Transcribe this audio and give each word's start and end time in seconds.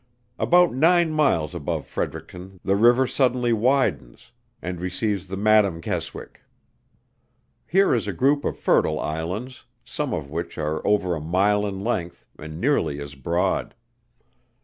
About 0.39 0.73
nine 0.73 1.11
miles 1.11 1.53
above 1.53 1.85
Fredericton 1.85 2.59
the 2.65 2.75
river 2.75 3.05
suddenly 3.05 3.53
widens 3.53 4.31
and 4.59 4.81
receives 4.81 5.27
the 5.27 5.37
Madam 5.37 5.79
Keswick. 5.79 6.41
Here 7.67 7.93
is 7.93 8.07
a 8.07 8.11
group 8.11 8.43
of 8.43 8.57
fertile 8.57 8.99
islands, 8.99 9.65
some 9.85 10.11
of 10.11 10.27
which 10.31 10.57
are 10.57 10.81
over 10.87 11.13
a 11.13 11.21
mile 11.21 11.67
in 11.67 11.83
length, 11.83 12.27
and 12.39 12.59
nearly 12.59 12.99
as 12.99 13.13
broad. 13.13 13.75